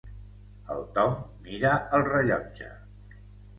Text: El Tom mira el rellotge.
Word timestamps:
El 0.75 0.81
Tom 0.95 1.13
mira 1.49 1.75
el 1.99 2.09
rellotge. 2.09 2.73